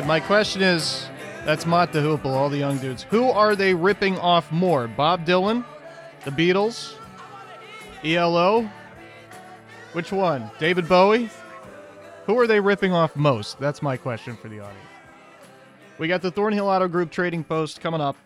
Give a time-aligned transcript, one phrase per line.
[0.00, 1.08] right, my question is
[1.44, 3.02] that's Mott the Hoople, all the young dudes.
[3.10, 4.88] Who are they ripping off more?
[4.88, 5.64] Bob Dylan?
[6.24, 6.94] The Beatles?
[8.04, 8.68] ELO?
[9.92, 10.50] Which one?
[10.58, 11.28] David Bowie?
[12.26, 13.58] Who are they ripping off most?
[13.58, 14.78] That's my question for the audience.
[15.98, 18.16] We got the Thornhill Auto Group trading post coming up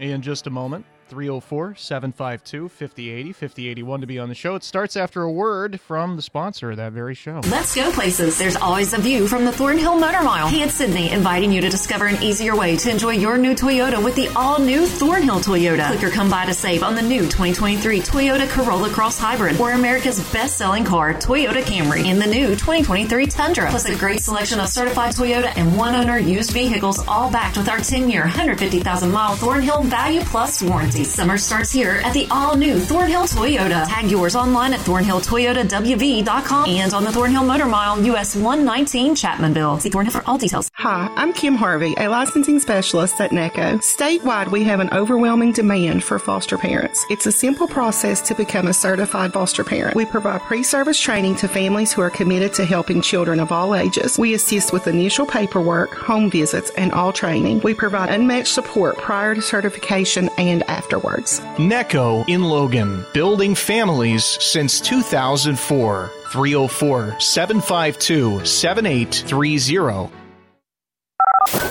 [0.00, 0.84] in just a moment.
[1.12, 4.54] 304 752 5080 5081 to be on the show.
[4.54, 7.42] It starts after a word from the sponsor of that very show.
[7.50, 8.38] Let's go places.
[8.38, 10.48] There's always a view from the Thornhill Motor Mile.
[10.48, 14.02] Hey, it's Sydney, inviting you to discover an easier way to enjoy your new Toyota
[14.02, 15.88] with the all-new Thornhill Toyota.
[15.88, 19.72] Click or come by to save on the new 2023 Toyota Corolla Cross Hybrid or
[19.72, 23.68] America's best-selling car, Toyota Camry, and the new 2023 Tundra.
[23.68, 27.80] Plus a great selection of certified Toyota and one-owner used vehicles, all backed with our
[27.80, 31.01] 10-year, 150,000-mile Thornhill Value Plus warranty.
[31.04, 33.86] Summer starts here at the all-new Thornhill Toyota.
[33.88, 39.80] Tag yours online at thornhilltoyotawv.com and on the Thornhill Motor Mile, US 119 Chapmanville.
[39.80, 40.70] See Thornhill for all details.
[40.74, 43.78] Hi, I'm Kim Harvey, a licensing specialist at NECCO.
[43.78, 47.04] Statewide, we have an overwhelming demand for foster parents.
[47.10, 49.96] It's a simple process to become a certified foster parent.
[49.96, 54.18] We provide pre-service training to families who are committed to helping children of all ages.
[54.18, 57.60] We assist with initial paperwork, home visits, and all training.
[57.60, 61.40] We provide unmatched support prior to certification and afterwards.
[61.56, 66.10] NECCO in Logan, building families since 2004.
[66.32, 70.10] 304 752 7830.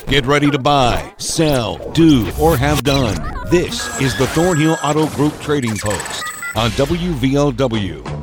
[0.07, 3.15] Get ready to buy, sell, do, or have done.
[3.49, 8.20] This is the Thornhill Auto Group Trading Post on WVOW.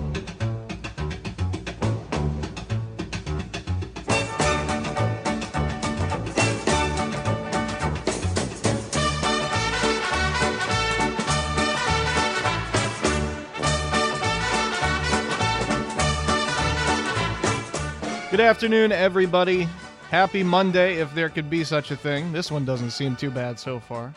[18.39, 19.69] Good afternoon, everybody.
[20.11, 22.31] Happy Monday, if there could be such a thing.
[22.31, 24.15] This one doesn't seem too bad so far.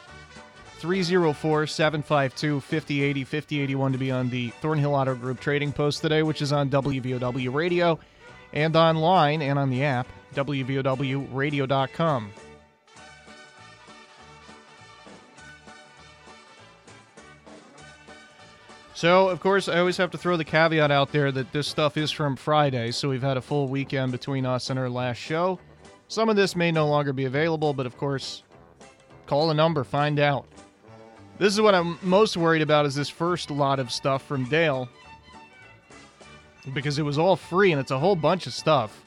[0.77, 6.43] 304 752 5080 5081 to be on the Thornhill Auto Group trading post today, which
[6.43, 7.97] is on WVOW Radio
[8.53, 12.31] and online and on the app, WVOWradio.com.
[19.01, 21.97] So, of course, I always have to throw the caveat out there that this stuff
[21.97, 25.57] is from Friday, so we've had a full weekend between us and our last show.
[26.07, 28.43] Some of this may no longer be available, but of course,
[29.25, 30.45] call the number, find out.
[31.39, 34.87] This is what I'm most worried about is this first lot of stuff from Dale.
[36.71, 39.03] Because it was all free and it's a whole bunch of stuff.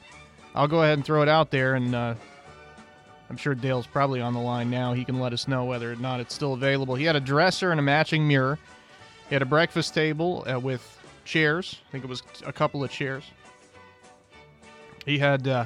[0.55, 2.15] I'll go ahead and throw it out there and uh,
[3.29, 4.91] I'm sure Dale's probably on the line now.
[4.91, 6.95] He can let us know whether or not it's still available.
[6.95, 8.59] He had a dresser and a matching mirror.
[9.29, 11.81] He had a breakfast table uh, with chairs.
[11.87, 13.23] I think it was a couple of chairs.
[15.05, 15.65] He had uh,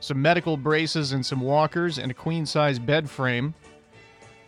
[0.00, 3.54] some medical braces and some walkers and a queen size bed frame.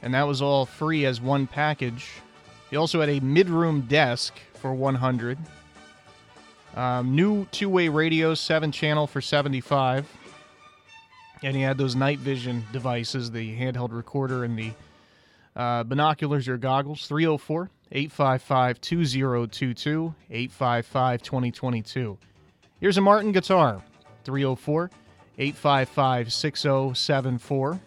[0.02, 2.08] And that was all free as one package.
[2.70, 5.38] He also had a mid room desk for 100.
[6.76, 10.06] Um, new two way radios, seven channel for 75.
[11.42, 14.72] And he had those night vision devices, the handheld recorder and the
[15.58, 17.06] uh, binoculars or goggles.
[17.06, 22.18] 304 855 2022 855 2022.
[22.80, 23.82] Here's a Martin guitar
[24.24, 24.90] 304
[25.38, 27.80] 855 6074.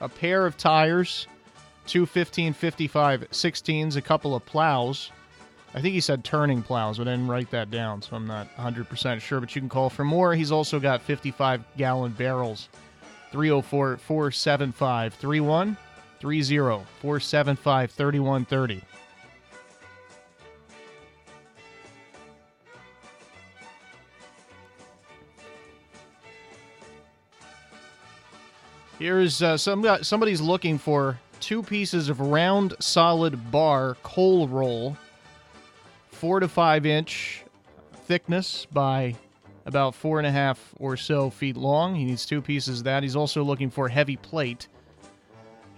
[0.00, 1.26] A pair of tires,
[1.86, 5.10] two 1555 16s, a couple of plows.
[5.74, 8.48] I think he said turning plows, but I didn't write that down, so I'm not
[8.56, 9.40] 100% sure.
[9.40, 10.34] But you can call for more.
[10.34, 12.68] He's also got 55 gallon barrels.
[13.32, 15.14] 304 475
[16.20, 18.82] 3130 475 3130.
[28.98, 34.96] Here's uh, some somebody's looking for two pieces of round solid bar coal roll,
[36.10, 37.44] four to five inch
[38.06, 39.14] thickness by
[39.66, 41.94] about four and a half or so feet long.
[41.94, 43.04] He needs two pieces of that.
[43.04, 44.66] He's also looking for heavy plate.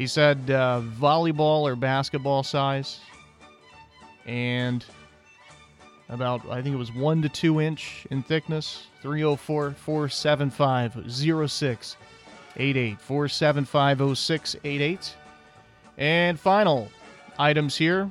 [0.01, 3.01] He said uh, volleyball or basketball size,
[4.25, 4.83] and
[6.09, 8.87] about I think it was one to two inch in thickness.
[9.03, 12.99] 304 475 0688.
[12.99, 15.15] 475 0688.
[15.99, 16.89] And final
[17.39, 18.11] items here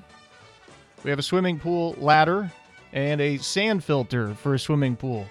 [1.03, 2.51] we have a swimming pool ladder
[2.94, 5.25] and a sand filter for a swimming pool.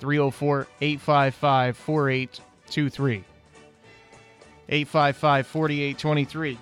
[0.00, 3.24] 304 855 4823.
[4.68, 6.58] 855 4823.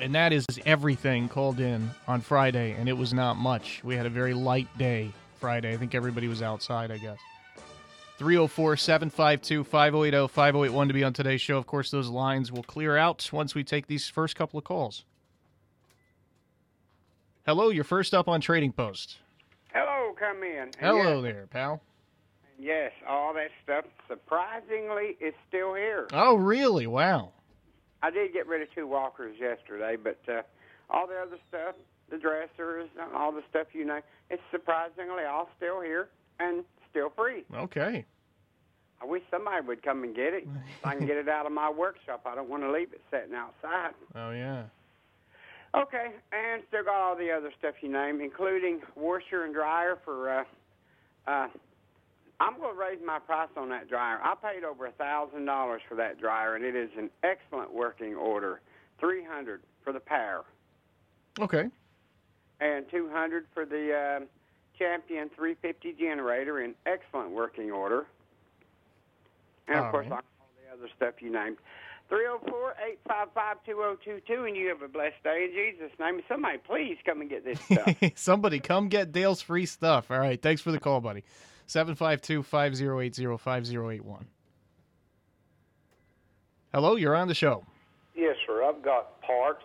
[0.00, 3.82] And that is everything called in on Friday, and it was not much.
[3.82, 5.72] We had a very light day Friday.
[5.72, 7.18] I think everybody was outside, I guess.
[8.18, 11.58] 304 752 5080 5081 to be on today's show.
[11.58, 15.04] Of course, those lines will clear out once we take these first couple of calls.
[17.46, 19.18] Hello, you're first up on Trading Post.
[19.72, 20.70] Hello, come in.
[20.80, 21.80] Hello yes, there, pal.
[22.58, 26.06] Yes, all that stuff surprisingly is still here.
[26.12, 26.86] Oh, really?
[26.86, 27.32] Wow.
[28.02, 30.42] I did get rid of two walkers yesterday, but uh,
[30.90, 31.74] all the other stuff,
[32.10, 34.00] the dressers, all the stuff you know,
[34.30, 36.08] it's surprisingly all still here
[36.40, 37.44] and still free.
[37.54, 38.04] Okay.
[39.02, 40.48] I wish somebody would come and get it.
[40.84, 42.22] I can get it out of my workshop.
[42.24, 43.92] I don't want to leave it sitting outside.
[44.14, 44.64] Oh, yeah.
[45.74, 50.30] Okay, and still got all the other stuff you name, including washer and dryer for.
[50.30, 50.44] Uh,
[51.26, 51.48] uh,
[52.40, 54.18] I'm going to raise my price on that dryer.
[54.22, 58.14] I paid over a thousand dollars for that dryer, and it is an excellent working
[58.14, 58.60] order.
[59.00, 60.44] Three hundred for the power,
[61.40, 61.68] Okay.
[62.60, 64.26] and two hundred for the um
[64.78, 68.04] Champion 350 generator in excellent working order.
[69.68, 70.22] And of All course, right.
[70.40, 71.56] all the other stuff you named.
[72.10, 76.20] 304-855-2022, and you have a blessed day in Jesus' name.
[76.28, 77.94] Somebody, please come and get this stuff.
[78.14, 80.10] Somebody come get Dale's free stuff.
[80.10, 80.40] All right.
[80.40, 81.24] Thanks for the call, buddy.
[81.66, 84.26] 752 5080 5081.
[86.72, 87.64] Hello, you're on the show.
[88.14, 88.62] Yes, sir.
[88.62, 89.64] I've got parts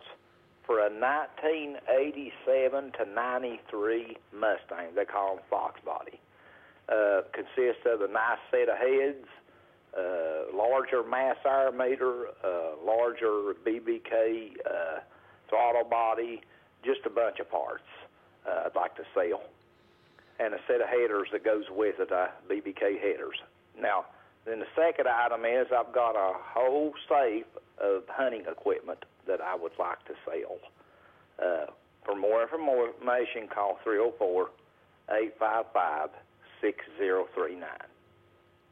[0.66, 4.96] for a 1987 to 93 Mustang.
[4.96, 6.20] They call them Fox Body.
[6.90, 9.28] Uh, consists of a nice set of heads,
[9.98, 15.00] uh, larger mass air meter, uh, larger BBK uh,
[15.50, 16.42] throttle body,
[16.84, 17.84] just a bunch of parts
[18.48, 19.44] uh, I'd like to sell.
[20.42, 23.36] And a set of headers that goes with it, uh, BBK headers.
[23.80, 24.06] Now,
[24.46, 27.46] then the second item is I've got a whole safe
[27.80, 30.58] of hunting equipment that I would like to sell.
[31.38, 31.66] Uh,
[32.04, 34.50] for more information, call 304
[35.12, 36.10] 855
[36.62, 37.70] 6039.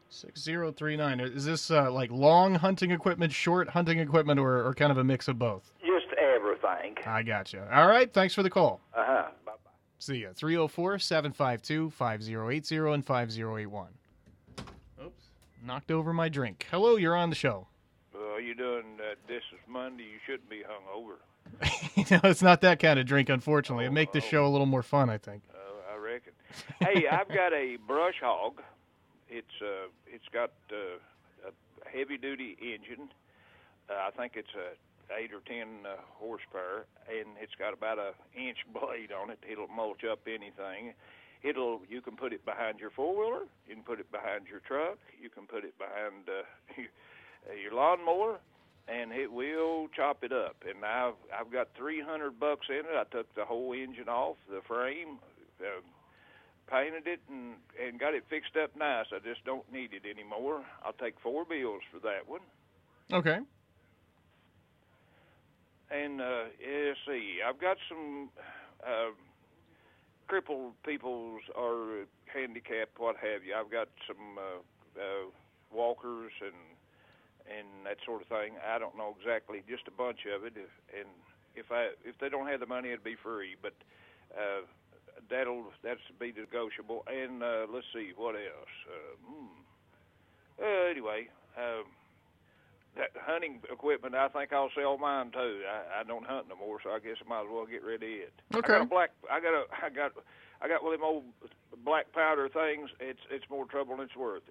[0.08, 1.20] 6039.
[1.20, 5.04] Is this uh, like long hunting equipment, short hunting equipment, or, or kind of a
[5.04, 5.70] mix of both?
[5.80, 6.96] Just everything.
[7.06, 7.62] I got you.
[7.72, 8.12] All right.
[8.12, 8.80] Thanks for the call.
[8.92, 9.28] Uh huh.
[10.00, 10.28] See ya.
[10.34, 13.88] 304 752 5080 and 5081.
[15.04, 15.24] Oops.
[15.62, 16.66] Knocked over my drink.
[16.70, 17.66] Hello, you're on the show.
[18.14, 20.04] Well, you doing uh, this is Monday.
[20.04, 21.18] You shouldn't be hung over.
[22.10, 23.84] no, it's not that kind of drink, unfortunately.
[23.84, 25.42] It make the show a little more fun, I think.
[25.52, 26.32] Uh, I reckon.
[26.80, 28.62] hey, I've got a brush hog.
[29.28, 33.10] It's uh, it's got uh, a heavy duty engine.
[33.90, 34.72] Uh, I think it's a
[35.18, 39.38] eight or ten uh, horsepower, and it's got about a inch blade on it.
[39.50, 40.94] It'll mulch up anything.
[41.42, 43.44] It'll you can put it behind your four wheeler.
[43.66, 44.98] You can put it behind your truck.
[45.20, 46.82] You can put it behind uh,
[47.62, 48.40] your lawnmower,
[48.88, 50.56] and it will chop it up.
[50.68, 52.94] And I've I've got 300 bucks in it.
[52.94, 55.18] I took the whole engine off the frame,
[55.60, 55.80] uh,
[56.70, 59.06] painted it, and and got it fixed up nice.
[59.12, 60.62] I just don't need it anymore.
[60.84, 62.42] I'll take four bills for that one.
[63.12, 63.38] Okay.
[65.90, 68.30] And uh, yeah, see, I've got some
[68.86, 69.10] uh,
[70.28, 73.54] crippled people's or handicapped, what have you.
[73.54, 74.62] I've got some uh,
[75.00, 75.30] uh,
[75.72, 76.54] walkers and
[77.50, 78.54] and that sort of thing.
[78.62, 80.54] I don't know exactly, just a bunch of it.
[80.54, 81.10] If, and
[81.56, 83.56] if I if they don't have the money, it'd be free.
[83.60, 83.74] But
[84.30, 84.62] uh,
[85.28, 87.02] that'll that's be negotiable.
[87.10, 88.74] And uh, let's see what else.
[88.86, 90.62] Uh, hmm.
[90.62, 91.28] uh, anyway.
[91.58, 91.90] Um,
[92.96, 95.62] that hunting equipment, I think I'll sell mine too.
[95.68, 98.02] I, I don't hunt no more, so I guess I might as well get rid
[98.02, 98.32] of it.
[98.54, 98.74] Okay.
[98.74, 99.10] I got a black.
[99.30, 99.64] I got a.
[99.84, 100.12] I got.
[100.62, 101.24] I got one of them old
[101.84, 102.90] black powder things.
[103.00, 104.42] It's it's more trouble than it's worth.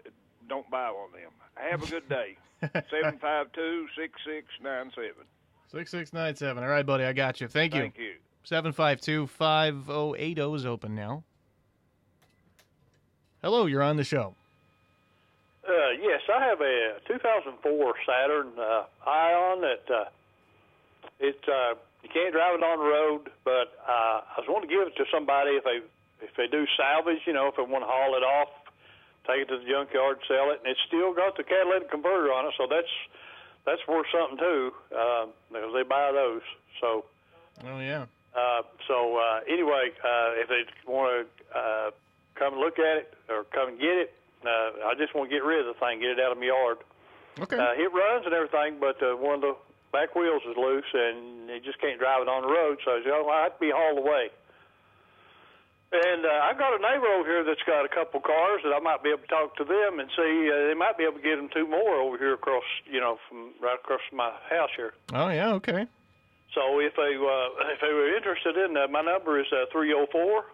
[0.48, 1.32] Don't buy one of them.
[1.56, 2.38] Have a good day.
[2.90, 5.26] Seven five two six six nine seven.
[5.72, 6.64] 6697.
[6.64, 7.04] All right, buddy.
[7.04, 7.48] I got you.
[7.48, 7.82] Thank you.
[7.82, 8.14] Thank you.
[8.44, 11.24] 752 5080 is open now.
[13.44, 14.36] Hello, you're on the show.
[15.70, 20.10] Uh, yes, I have a 2004 Saturn uh, Ion that uh,
[21.20, 24.74] it uh, you can't drive it on the road, but uh, I was wanting to
[24.76, 25.86] give it to somebody if they
[26.26, 28.50] if they do salvage, you know, if they want to haul it off,
[29.30, 32.50] take it to the junkyard, sell it, and it's still got the catalytic converter on
[32.50, 32.90] it, so that's
[33.66, 36.42] that's worth something too, uh, because they buy those.
[36.82, 37.06] So.
[37.62, 38.10] Oh yeah.
[38.34, 41.92] Uh, so uh, anyway, uh, if they want to uh,
[42.34, 44.14] come look at it or come and get it,
[44.46, 46.46] uh, I just want to get rid of the thing, get it out of my
[46.46, 46.78] yard.
[47.40, 47.58] Okay.
[47.58, 49.56] Uh, it runs and everything, but uh, one of the
[49.92, 52.80] back wheels is loose, and you just can't drive it on the road.
[52.84, 54.30] So you know, I have to be hauled away.
[55.92, 58.80] And uh, I've got a neighbor over here that's got a couple cars that I
[58.80, 60.46] might be able to talk to them and see.
[60.46, 63.18] Uh, they might be able to get them two more over here across, you know,
[63.28, 64.94] from right across from my house here.
[65.14, 65.50] Oh yeah.
[65.58, 65.88] Okay.
[66.54, 69.90] So if they uh, if they were interested in that, my number is uh, three
[69.90, 70.46] zero four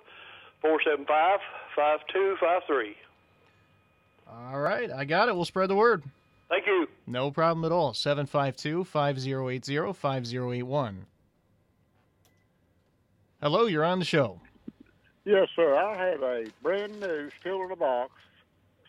[0.61, 1.39] four seven five
[1.75, 2.95] five two five three.
[4.27, 4.91] All right.
[4.91, 5.35] I got it.
[5.35, 6.03] We'll spread the word.
[6.49, 6.87] Thank you.
[7.07, 7.93] No problem at all.
[7.93, 11.05] 752 5080 5081.
[13.41, 14.39] Hello, you're on the show.
[15.25, 15.75] Yes, sir.
[15.75, 18.11] I have a brand new, still in a box,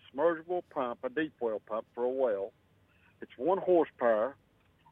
[0.09, 2.53] submersible pump, a deep well pump for a well.
[3.23, 4.37] It's one horsepower.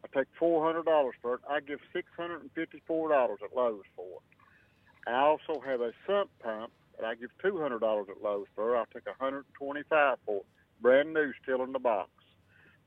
[0.02, 1.40] I take four hundred dollars for it.
[1.48, 5.10] I give six hundred and fifty-four dollars at Lowe's for it.
[5.10, 6.72] I also have a sump pump
[7.02, 8.76] I give two hundred dollars at Lowe's for.
[8.76, 10.46] I'll take a hundred and twenty-five for it.
[10.80, 12.10] Brand new, still in the box.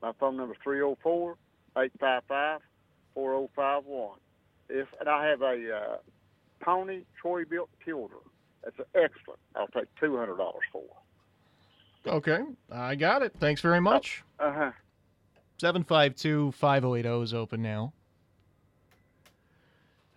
[0.02, 1.36] My phone number is three zero four
[1.76, 2.60] eight five five
[3.14, 4.18] four zero five one.
[4.68, 5.96] If and I have a uh,
[6.60, 8.22] Pony Troy-Bilt tilder.
[8.64, 9.40] That's excellent.
[9.54, 10.84] I'll take two hundred dollars for.
[12.06, 12.40] Okay.
[12.70, 13.34] I got it.
[13.38, 14.22] Thanks very much.
[14.38, 14.70] Uh huh.
[15.60, 17.92] 752 5080 is open now.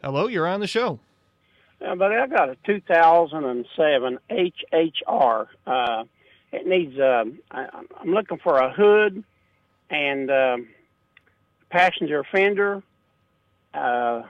[0.03, 0.99] Hello, you're on the show.
[1.81, 5.47] Yeah, buddy, I got a 2007 HHR.
[5.65, 6.03] Uh,
[6.51, 6.99] it needs.
[6.99, 7.67] Um, I,
[7.99, 9.23] I'm looking for a hood
[9.89, 10.67] and um,
[11.71, 12.83] passenger fender,
[13.73, 14.21] uh,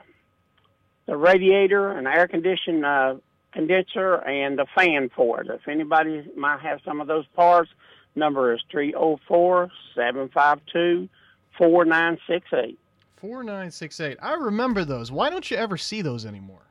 [1.06, 3.16] the radiator, an air condition uh,
[3.52, 5.48] condenser, and a fan for it.
[5.48, 7.70] If anybody might have some of those parts,
[8.14, 11.08] number is 304-752-4968.
[11.58, 14.18] 4968.
[14.20, 15.12] I remember those.
[15.12, 16.62] Why don't you ever see those anymore?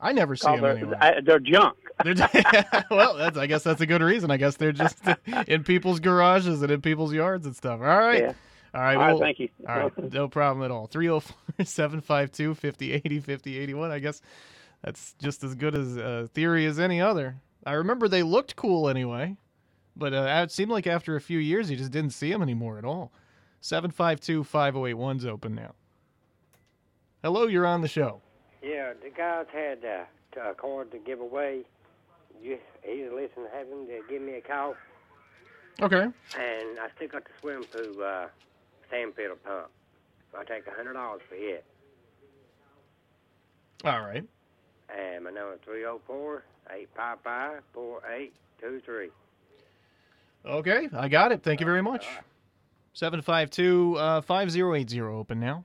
[0.00, 0.96] I never see them anymore.
[1.00, 1.76] I, they're junk.
[2.90, 4.30] well, that's I guess that's a good reason.
[4.30, 4.98] I guess they're just
[5.46, 7.80] in people's garages and in people's yards and stuff.
[7.80, 8.22] All right.
[8.22, 8.32] Yeah.
[8.72, 8.94] All right.
[8.94, 9.48] All right, well, thank you.
[9.68, 10.12] All right.
[10.12, 10.86] No problem at all.
[10.86, 13.90] 304 752 5080 5081.
[13.90, 14.22] I guess
[14.82, 17.36] that's just as good as a theory as any other.
[17.66, 19.36] I remember they looked cool anyway,
[19.96, 22.78] but uh, it seemed like after a few years you just didn't see them anymore
[22.78, 23.12] at all.
[23.60, 25.74] 752 5081's open now.
[27.22, 28.22] Hello, you're on the show.
[28.62, 31.62] Yeah, the guys had uh, a card to give away.
[32.42, 34.74] You either listen to him to give me a call,
[35.82, 36.02] Okay.
[36.02, 38.26] and I still got the swim pool uh,
[38.90, 39.68] sand fiddle pump.
[40.32, 41.64] So I take a hundred dollars for it.
[43.84, 44.24] All right.
[44.88, 49.10] And my number is three zero four eight five five four eight two three.
[50.46, 51.42] Okay, I got it.
[51.42, 52.06] Thank you very much.
[52.94, 55.64] 752 uh, 5080 open now.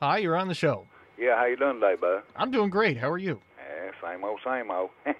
[0.00, 0.86] Hi, you're on the show.
[1.18, 2.22] Yeah, how you doing today, bud?
[2.34, 2.96] I'm doing great.
[2.96, 3.38] How are you?
[3.58, 4.88] Yeah, same old, same old.
[5.04, 5.18] hey,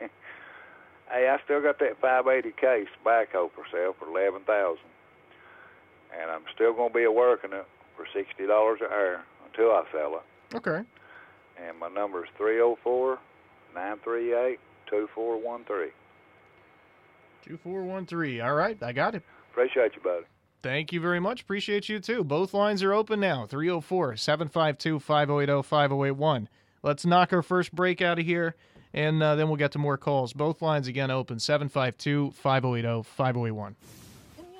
[1.11, 4.89] I still got that 580 case backhoe for sale for eleven thousand,
[6.19, 10.15] and I'm still gonna be working it for sixty dollars an hour until I sell
[10.17, 10.57] it.
[10.57, 10.81] Okay.
[11.63, 13.19] And my number is three zero four
[13.75, 15.91] nine three eight two four one three.
[17.45, 18.41] 2413.
[18.41, 19.23] All right, I got it.
[19.51, 20.25] Appreciate you, buddy.
[20.63, 21.41] Thank you very much.
[21.43, 22.23] Appreciate you too.
[22.23, 26.49] Both lines are open now 304 752 5080 5081.
[26.83, 28.55] Let's knock our first break out of here,
[28.93, 30.33] and uh, then we'll get to more calls.
[30.33, 33.77] Both lines again open 752 5080 5081.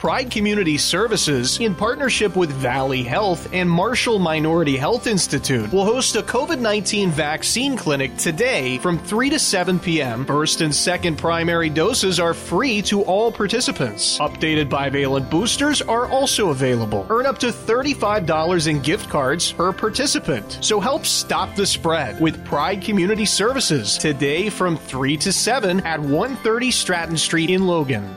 [0.00, 6.16] Pride Community Services, in partnership with Valley Health and Marshall Minority Health Institute, will host
[6.16, 10.24] a COVID 19 vaccine clinic today from 3 to 7 p.m.
[10.24, 14.18] First and second primary doses are free to all participants.
[14.20, 17.06] Updated bivalent boosters are also available.
[17.10, 20.60] Earn up to $35 in gift cards per participant.
[20.62, 26.00] So help stop the spread with Pride Community Services today from 3 to 7 at
[26.00, 28.16] 130 Stratton Street in Logan.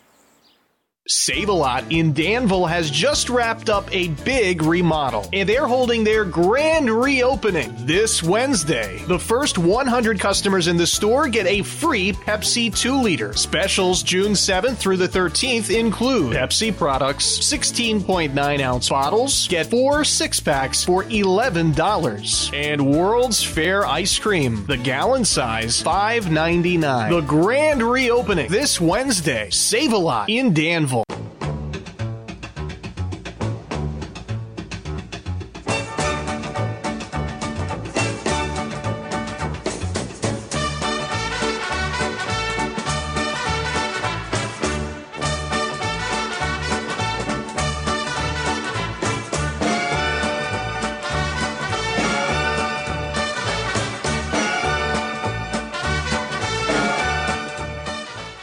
[1.11, 6.05] Save a Lot in Danville has just wrapped up a big remodel, and they're holding
[6.05, 9.03] their grand reopening this Wednesday.
[9.09, 13.33] The first 100 customers in the store get a free Pepsi 2 liter.
[13.33, 20.39] Specials June 7th through the 13th include Pepsi products, 16.9 ounce bottles, get four six
[20.39, 27.09] packs for $11, and World's Fair ice cream, the gallon size, $5.99.
[27.09, 29.49] The grand reopening this Wednesday.
[29.49, 31.00] Save a Lot in Danville.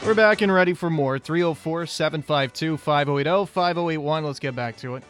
[0.08, 1.18] We're back and ready for more.
[1.18, 4.24] 304 752 5080 5081.
[4.24, 5.02] Let's get back to it.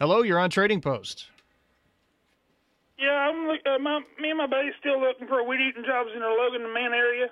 [0.00, 1.28] Hello, you're on Trading Post.
[2.98, 6.18] Yeah, I'm uh, my, me and my buddy still looking for weed eating jobs in
[6.22, 7.28] the Logan and Man area.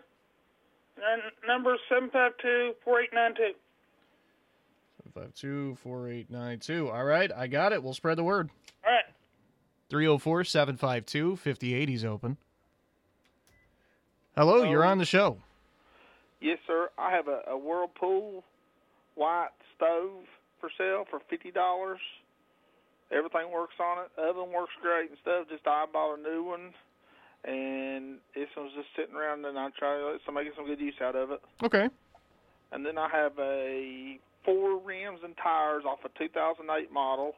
[1.05, 3.51] And number seven five two four eight nine two.
[5.03, 6.91] 752 4892.
[6.91, 7.83] All right, I got it.
[7.83, 8.51] We'll spread the word.
[8.87, 9.03] All right.
[9.89, 12.37] 304 752 5080 is open.
[14.41, 15.37] Hello, you're on the show.
[16.41, 16.89] Yes, sir.
[16.97, 18.43] I have a, a Whirlpool
[19.15, 20.25] white stove
[20.59, 21.99] for sale for fifty dollars.
[23.13, 24.09] Everything works on it.
[24.19, 25.45] Oven works great and stuff.
[25.51, 26.73] Just I bought a new one,
[27.45, 30.81] and this one's just sitting around, and I try to let somebody get some good
[30.81, 31.43] use out of it.
[31.63, 31.91] Okay.
[32.73, 37.35] And then I have a four rims and tires off a 2008 model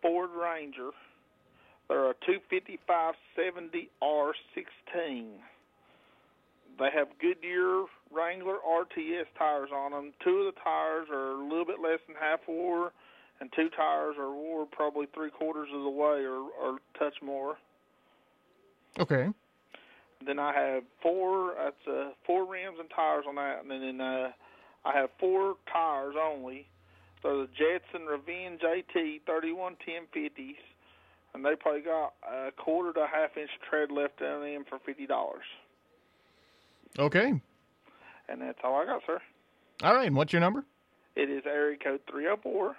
[0.00, 0.90] Ford Ranger.
[1.88, 5.24] They're a 255 70R16.
[6.78, 10.12] They have Goodyear Wrangler RTS tires on them.
[10.22, 12.92] Two of the tires are a little bit less than half wore,
[13.40, 17.56] and two tires are wore probably three quarters of the way or, or touch more.
[18.98, 19.28] Okay.
[20.24, 21.54] Then I have four.
[21.56, 24.32] That's uh, four rims and tires on that, and then uh,
[24.84, 26.66] I have four tires only.
[27.22, 30.56] They're the Jetson Revenge AT 311050s,
[31.34, 34.78] and they probably got a quarter to a half inch tread left on them for
[34.78, 35.44] fifty dollars.
[36.98, 37.40] Okay.
[38.28, 39.20] And that's all I got, sir.
[39.82, 40.64] All right, and what's your number?
[41.14, 42.76] It is area code 304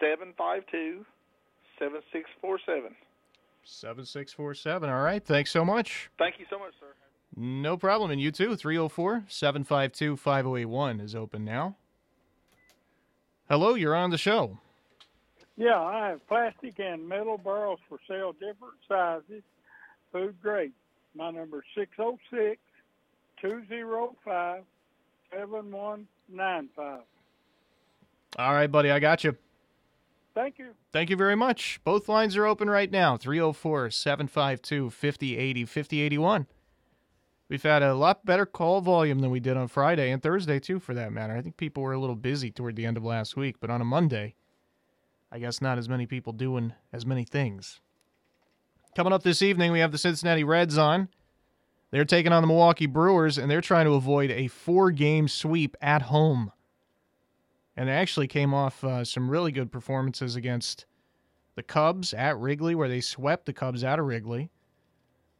[0.00, 1.04] 752
[1.78, 2.94] 7647.
[3.64, 4.88] 7647.
[4.88, 6.10] All right, thanks so much.
[6.18, 6.86] Thank you so much, sir.
[7.36, 8.10] No problem.
[8.10, 8.56] And you too.
[8.56, 11.76] 304 752 5081 is open now.
[13.48, 14.58] Hello, you're on the show.
[15.56, 19.42] Yeah, I have plastic and metal barrels for sale, different sizes,
[20.12, 20.72] food grade.
[21.14, 22.60] My number is 606
[23.40, 24.62] 205
[25.32, 27.00] 7195.
[28.38, 29.36] All right, buddy, I got you.
[30.34, 30.68] Thank you.
[30.92, 31.80] Thank you very much.
[31.82, 36.46] Both lines are open right now 304 752 5080 5081.
[37.48, 40.78] We've had a lot better call volume than we did on Friday and Thursday, too,
[40.78, 41.34] for that matter.
[41.34, 43.80] I think people were a little busy toward the end of last week, but on
[43.80, 44.34] a Monday,
[45.32, 47.80] I guess not as many people doing as many things.
[48.94, 51.08] Coming up this evening, we have the Cincinnati Reds on.
[51.90, 55.76] They're taking on the Milwaukee Brewers, and they're trying to avoid a four game sweep
[55.80, 56.52] at home.
[57.76, 60.86] And they actually came off uh, some really good performances against
[61.54, 64.50] the Cubs at Wrigley, where they swept the Cubs out of Wrigley.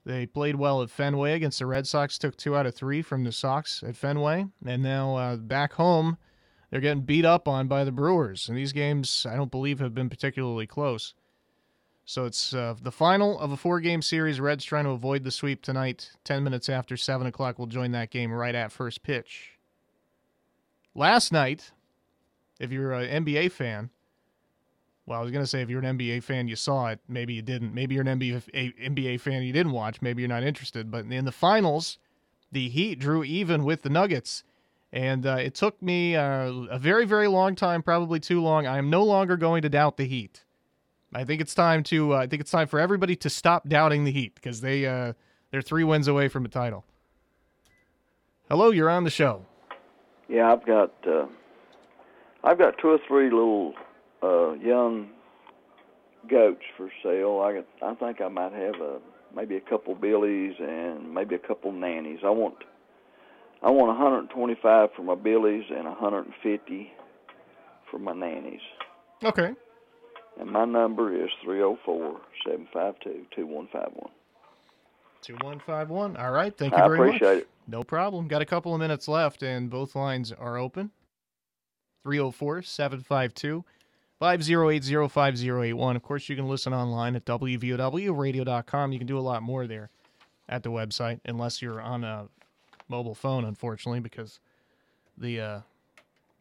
[0.05, 3.25] They played well at Fenway against the Red Sox, took two out of three from
[3.25, 4.47] the Sox at Fenway.
[4.65, 6.17] And now uh, back home,
[6.71, 8.49] they're getting beat up on by the Brewers.
[8.49, 11.15] And these games, I don't believe, have been particularly close.
[12.09, 14.41] So it's uh, the final of a four game series.
[14.41, 16.13] Reds trying to avoid the sweep tonight.
[16.25, 19.59] 10 minutes after 7 o'clock, we'll join that game right at first pitch.
[20.95, 21.71] Last night,
[22.59, 23.91] if you're an NBA fan,
[25.05, 26.99] well, I was going to say if you're an NBA fan, you saw it.
[27.09, 27.75] Maybe you didn't.
[27.75, 30.01] Maybe you're an NBA, NBA fan you didn't watch.
[30.01, 30.91] Maybe you're not interested.
[30.91, 31.99] But in the finals,
[32.51, 34.45] the Heat drew even with the Nuggets.
[34.95, 38.67] And uh, it took me uh, a very, very long time, probably too long.
[38.67, 40.45] I am no longer going to doubt the Heat.
[41.13, 42.15] I think it's time to.
[42.15, 45.15] Uh, I think it's time for everybody to stop doubting the Heat because they uh,
[45.51, 46.85] they're three wins away from a title.
[48.49, 49.45] Hello, you're on the show.
[50.29, 51.27] Yeah, I've got uh,
[52.45, 53.75] I've got two or three little
[54.23, 55.11] uh, young
[56.29, 57.41] goats for sale.
[57.41, 58.99] I got, I think I might have a
[59.35, 62.21] maybe a couple billies and maybe a couple nannies.
[62.25, 62.57] I want
[63.63, 66.93] I want 125 for my billies and 150
[67.91, 68.61] for my nannies.
[69.25, 69.55] Okay.
[70.39, 74.11] And my number is 304-752-2151.
[75.23, 76.17] 2151.
[76.17, 76.57] All right.
[76.57, 77.17] Thank you I very much.
[77.17, 77.49] appreciate it.
[77.67, 78.29] No problem.
[78.29, 80.91] Got a couple of minutes left, and both lines are open.
[82.05, 83.65] 304 752
[84.21, 85.97] 5080 5081.
[85.97, 88.93] Of course, you can listen online at WVOWradio.com.
[88.93, 89.91] You can do a lot more there
[90.49, 92.29] at the website, unless you're on a
[92.89, 94.41] mobile phone, unfortunately, because
[95.17, 95.61] the uh,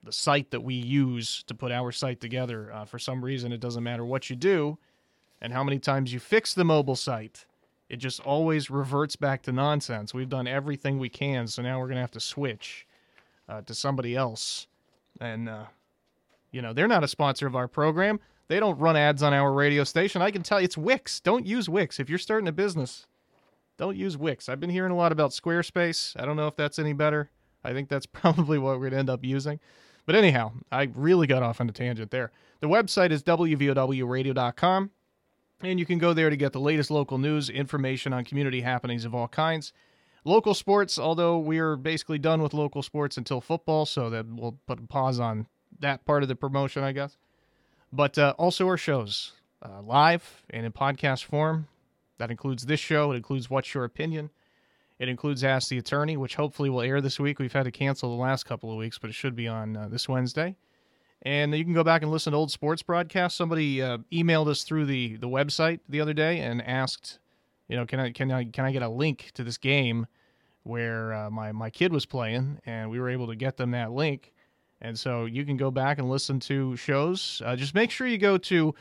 [0.04, 3.60] the site that we use to put our site together, uh, for some reason, it
[3.60, 4.78] doesn't matter what you do
[5.42, 7.46] and how many times you fix the mobile site.
[7.90, 10.14] It just always reverts back to nonsense.
[10.14, 12.86] We've done everything we can, so now we're going to have to switch
[13.48, 14.68] uh, to somebody else.
[15.22, 15.66] And, uh,
[16.52, 18.20] you know, they're not a sponsor of our program.
[18.50, 20.22] They don't run ads on our radio station.
[20.22, 21.20] I can tell you it's Wix.
[21.20, 22.00] Don't use Wix.
[22.00, 23.08] If you're starting a business,
[23.78, 24.50] don't use Wix.
[24.50, 26.20] I've been hearing a lot about Squarespace.
[26.20, 27.30] I don't know if that's any better.
[27.64, 29.60] I think that's probably what we're going to end up using.
[30.08, 32.32] But anyhow, I really got off on a tangent there.
[32.62, 34.90] The website is WVOWradio.com,
[35.62, 39.04] and you can go there to get the latest local news, information on community happenings
[39.04, 39.74] of all kinds.
[40.24, 44.80] Local sports, although we're basically done with local sports until football, so that we'll put
[44.80, 45.46] a pause on
[45.80, 47.18] that part of the promotion, I guess.
[47.92, 51.68] But uh, also our shows, uh, live and in podcast form.
[52.18, 53.12] That includes this show.
[53.12, 54.30] It includes What's Your Opinion.
[55.00, 57.40] It includes Ask the Attorney, which hopefully will air this week.
[57.40, 59.88] We've had to cancel the last couple of weeks, but it should be on uh,
[59.88, 60.56] this Wednesday.
[61.22, 63.38] And you can go back and listen to old sports broadcasts.
[63.38, 67.20] Somebody uh, emailed us through the, the website the other day and asked,
[67.68, 70.08] you know, can I can I can I get a link to this game
[70.64, 73.92] where uh, my my kid was playing, and we were able to get them that
[73.92, 74.34] link.
[74.80, 77.42] And so you can go back and listen to shows.
[77.44, 78.76] Uh, just make sure you go to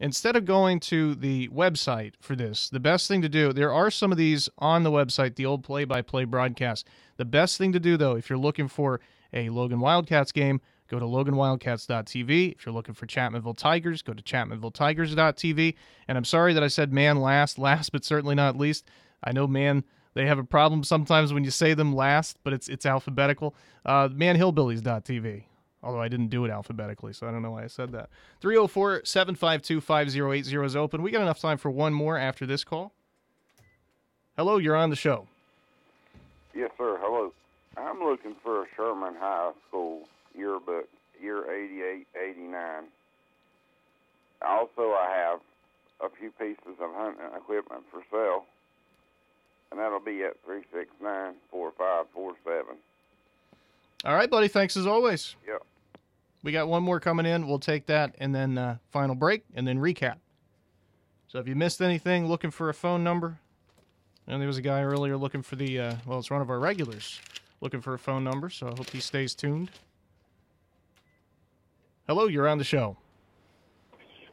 [0.00, 3.90] instead of going to the website for this, the best thing to do, there are
[3.90, 6.86] some of these on the website, the old play by play broadcast.
[7.18, 9.00] The best thing to do, though, if you're looking for
[9.32, 12.54] a Logan Wildcats game, go to loganwildcats.tv.
[12.56, 15.74] If you're looking for Chapmanville Tigers, go to chapmanvilletigers.tv.
[16.08, 18.86] And I'm sorry that I said man last, last but certainly not least.
[19.22, 19.84] I know man
[20.14, 23.54] they have a problem sometimes when you say them last, but it's it's alphabetical.
[23.84, 25.44] Uh, manhillbillies.tv.
[25.82, 28.10] Although I didn't do it alphabetically, so I don't know why I said that.
[28.40, 31.02] 304 752 5080 is open.
[31.02, 32.92] We got enough time for one more after this call.
[34.36, 35.26] Hello, you're on the show.
[36.54, 36.98] Yes, sir.
[37.00, 37.32] Hello.
[37.76, 40.88] I'm looking for a Sherman High School yearbook,
[41.20, 42.84] year 88, 89.
[44.42, 45.40] Also, I have
[46.02, 48.44] a few pieces of hunting equipment for sale,
[49.70, 52.76] and that'll be at 369 4547.
[54.04, 54.48] All right, buddy.
[54.48, 55.36] Thanks as always.
[55.46, 55.62] Yep.
[56.42, 57.46] We got one more coming in.
[57.46, 60.16] We'll take that and then uh, final break and then recap.
[61.28, 63.38] So if you missed anything, looking for a phone number,
[64.26, 66.58] and there was a guy earlier looking for the, uh, well, it's one of our
[66.58, 67.20] regulars
[67.60, 69.70] looking for a phone number, so I hope he stays tuned.
[72.08, 72.96] Hello, you're on the show.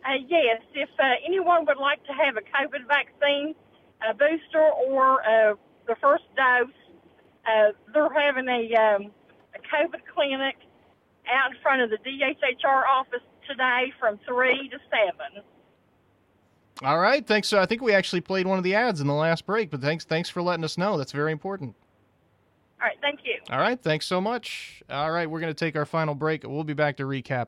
[0.05, 3.53] Uh, yes, if uh, anyone would like to have a COVID vaccine,
[4.09, 6.69] a booster, or uh, the first dose,
[7.45, 9.11] uh, they're having a, um,
[9.53, 10.55] a COVID clinic
[11.31, 14.77] out in front of the DHHR office today from 3 to
[15.33, 15.43] 7.
[16.83, 17.51] All right, thanks.
[17.53, 20.05] I think we actually played one of the ads in the last break, but thanks,
[20.05, 20.97] thanks for letting us know.
[20.97, 21.75] That's very important.
[22.79, 23.39] All right, thank you.
[23.49, 24.83] All right, thanks so much.
[24.89, 26.43] All right, we're going to take our final break.
[26.43, 27.47] We'll be back to recap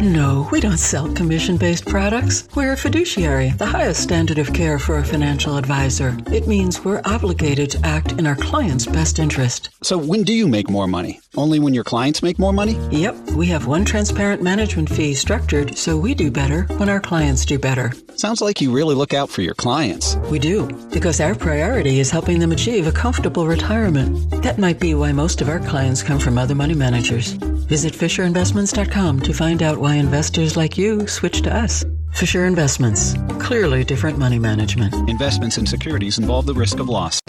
[0.00, 2.48] No, we don't sell commission based products.
[2.54, 6.16] We're a fiduciary, the highest standard of care for a financial advisor.
[6.28, 9.70] It means we're obligated to act in our client's best interest.
[9.82, 11.20] So when do you make more money?
[11.36, 12.78] Only when your clients make more money?
[12.92, 17.44] Yep, we have one transparent management fee structured so we do better when our clients
[17.44, 17.92] do better.
[18.14, 20.14] Sounds like you really look out for your clients.
[20.30, 24.30] We do, because our priority is helping them achieve a comfortable retirement.
[24.44, 27.32] That might be why most of our clients come from other money managers.
[27.66, 31.84] Visit FisherInvestments.com to find out why investors like you switch to us.
[32.12, 33.14] Fisher Investments.
[33.40, 34.94] Clearly different money management.
[35.10, 37.20] Investments in securities involve the risk of loss.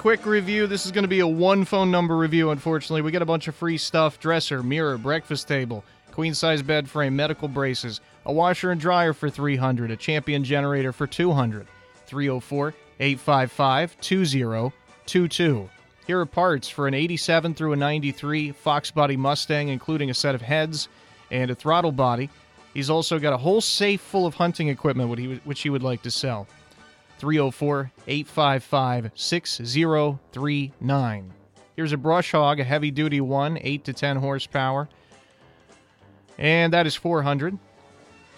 [0.00, 0.66] Quick review.
[0.66, 3.02] This is going to be a one phone number review, unfortunately.
[3.02, 7.14] We got a bunch of free stuff dresser, mirror, breakfast table, queen size bed frame,
[7.14, 11.66] medical braces, a washer and dryer for 300 a champion generator for 200
[12.06, 15.70] 304 855 2022.
[16.06, 20.34] Here are parts for an 87 through a 93 Fox Body Mustang, including a set
[20.34, 20.88] of heads
[21.30, 22.30] and a throttle body.
[22.72, 25.82] He's also got a whole safe full of hunting equipment, which he, which he would
[25.82, 26.46] like to sell.
[27.20, 31.32] 304 855 6039.
[31.76, 34.88] Here's a brush hog, a heavy duty one, 8 to 10 horsepower.
[36.38, 37.58] And that is 400.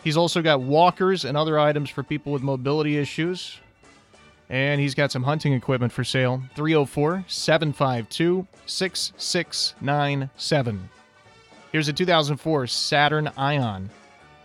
[0.02, 3.60] He's also got walkers and other items for people with mobility issues.
[4.50, 6.42] And he's got some hunting equipment for sale.
[6.56, 10.88] 304 752 6697.
[11.70, 13.90] Here's a 2004 Saturn Ion.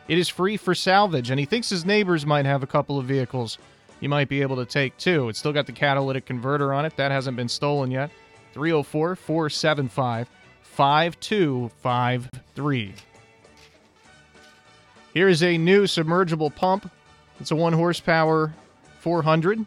[0.07, 3.05] It is free for salvage, and he thinks his neighbors might have a couple of
[3.05, 3.57] vehicles
[3.99, 5.29] you might be able to take too.
[5.29, 6.95] It's still got the catalytic converter on it.
[6.97, 8.11] That hasn't been stolen yet.
[8.53, 10.29] 304 475
[10.61, 12.93] 5253.
[15.13, 16.91] Here is a new submergible pump.
[17.39, 18.53] It's a 1 horsepower
[18.99, 19.65] 400.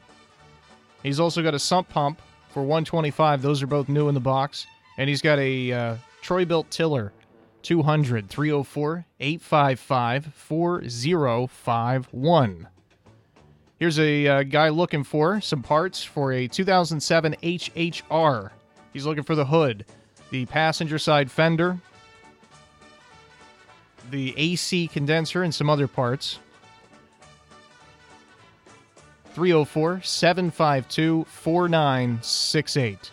[1.02, 3.42] He's also got a sump pump for 125.
[3.42, 4.66] Those are both new in the box.
[4.98, 7.12] And he's got a uh, Troy-Bilt tiller
[7.62, 12.68] 200 304 855 4051.
[13.80, 18.50] Here's a uh, guy looking for some parts for a 2007 HHR.
[18.92, 19.86] He's looking for the hood,
[20.28, 21.78] the passenger side fender,
[24.10, 26.38] the AC condenser, and some other parts.
[29.32, 33.10] 304 752 4968.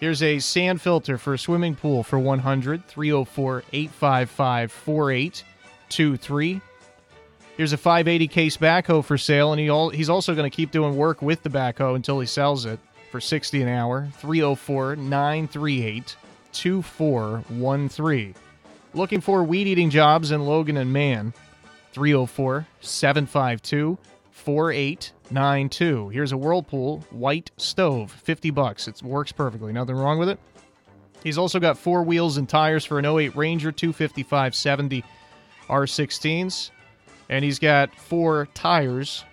[0.00, 6.60] Here's a sand filter for a swimming pool for 100 304 855 4823.
[7.56, 10.70] Here's a 580 case backhoe for sale, and he all, he's also going to keep
[10.70, 12.78] doing work with the backhoe until he sells it
[13.10, 14.08] for 60 an hour.
[14.18, 16.16] 304 938
[16.52, 18.34] 2413.
[18.92, 21.32] Looking for weed eating jobs in Logan and Man.
[21.92, 23.96] 304 752
[24.30, 26.08] 4892.
[26.10, 28.86] Here's a Whirlpool white stove, 50 bucks.
[28.86, 29.72] It works perfectly.
[29.72, 30.38] Nothing wrong with it.
[31.22, 35.04] He's also got four wheels and tires for an 08 Ranger 255 70
[35.68, 36.70] R16s.
[37.28, 39.24] And he's got four tires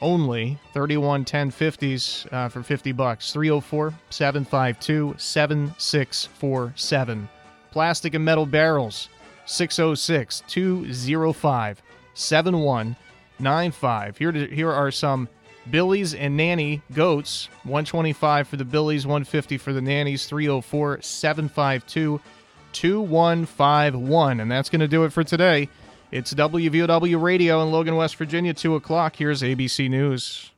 [0.00, 3.32] only, 31 1050s uh, for 50 bucks.
[3.32, 7.28] 304 752 7647.
[7.70, 9.08] Plastic and metal barrels,
[9.46, 11.82] 606 205
[12.14, 14.18] 7195.
[14.18, 15.28] Here, here are some
[15.70, 22.20] Billies and Nanny goats 125 for the Billies, 150 for the Nannies, 304 752
[22.72, 24.40] 2151.
[24.40, 25.68] And that's going to do it for today.
[26.12, 29.16] It's WVOW Radio in Logan, West Virginia, 2 o'clock.
[29.16, 30.52] Here's ABC News.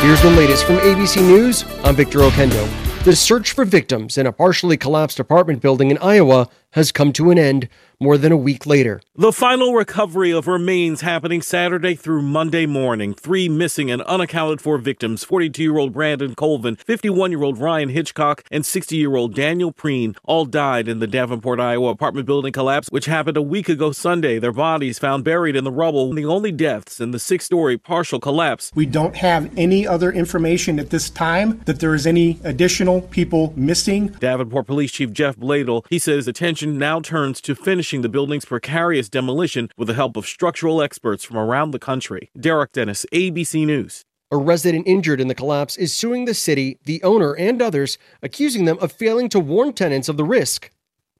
[0.00, 1.64] Here's the latest from ABC News.
[1.82, 3.02] I'm Victor Oquendo.
[3.02, 7.32] The search for victims in a partially collapsed apartment building in Iowa has come to
[7.32, 7.68] an end.
[8.02, 9.02] More than a week later.
[9.14, 13.12] The final recovery of remains happening Saturday through Monday morning.
[13.12, 17.90] Three missing and unaccounted for victims 42 year old Brandon Colvin, 51 year old Ryan
[17.90, 22.54] Hitchcock, and 60 year old Daniel Prien all died in the Davenport, Iowa apartment building
[22.54, 24.38] collapse, which happened a week ago Sunday.
[24.38, 28.18] Their bodies found buried in the rubble, the only deaths in the six story partial
[28.18, 28.72] collapse.
[28.74, 33.52] We don't have any other information at this time that there is any additional people
[33.56, 34.06] missing.
[34.06, 39.08] Davenport Police Chief Jeff Bladel, he says attention now turns to finishing the building's precarious
[39.08, 42.30] demolition with the help of structural experts from around the country.
[42.38, 44.04] Derek Dennis, ABC News.
[44.30, 48.64] A resident injured in the collapse is suing the city, the owner, and others, accusing
[48.64, 50.70] them of failing to warn tenants of the risk.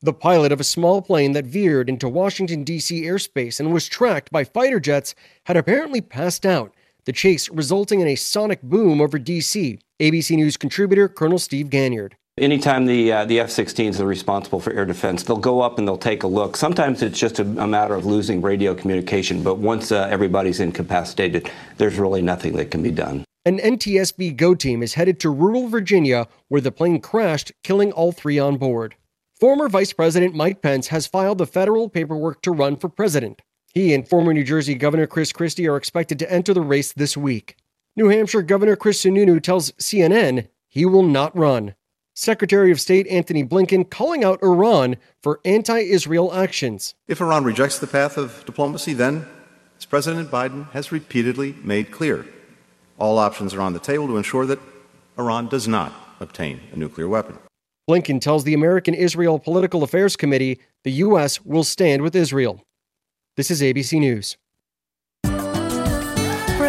[0.01, 3.03] The pilot of a small plane that veered into Washington, D.C.
[3.03, 6.73] airspace and was tracked by fighter jets had apparently passed out,
[7.05, 9.81] the chase resulting in a sonic boom over D.C.
[9.99, 12.17] ABC News contributor Colonel Steve Ganyard.
[12.39, 15.99] Anytime the uh, the F-16s are responsible for air defense, they'll go up and they'll
[15.99, 16.57] take a look.
[16.57, 21.51] Sometimes it's just a, a matter of losing radio communication, but once uh, everybody's incapacitated,
[21.77, 23.25] there's really nothing that can be done.
[23.45, 28.13] An NTSB GO team is headed to rural Virginia where the plane crashed, killing all
[28.13, 28.97] three on board.
[29.39, 33.41] Former Vice President Mike Pence has filed the federal paperwork to run for president.
[33.73, 37.17] He and former New Jersey Governor Chris Christie are expected to enter the race this
[37.17, 37.57] week.
[37.97, 41.75] New Hampshire Governor Chris Sununu tells CNN he will not run.
[42.21, 46.95] Secretary of State Antony Blinken calling out Iran for anti Israel actions.
[47.09, 49.27] If Iran rejects the path of diplomacy, then,
[49.79, 52.27] as President Biden has repeatedly made clear,
[52.99, 54.59] all options are on the table to ensure that
[55.19, 57.39] Iran does not obtain a nuclear weapon.
[57.89, 61.43] Blinken tells the American Israel Political Affairs Committee the U.S.
[61.43, 62.63] will stand with Israel.
[63.39, 64.37] This is ABC News.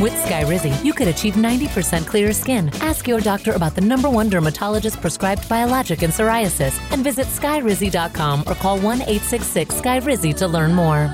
[0.00, 2.68] With Skyrizi, you could achieve 90% clearer skin.
[2.80, 8.44] Ask your doctor about the number one dermatologist prescribed biologic in psoriasis and visit skyrizi.com
[8.46, 11.10] or call 1 866 Skyrizi to learn more.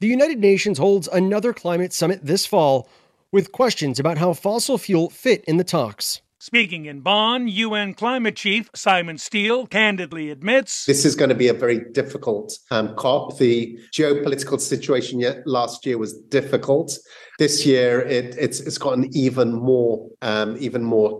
[0.00, 2.88] The United Nations holds another climate summit this fall
[3.30, 6.20] with questions about how fossil fuel fit in the talks.
[6.46, 11.48] Speaking in Bonn, UN climate chief Simon Stiell candidly admits This is going to be
[11.48, 13.38] a very difficult um, COP.
[13.38, 16.98] The geopolitical situation last year was difficult.
[17.38, 21.12] This year, it, it's it's gotten even more um, even more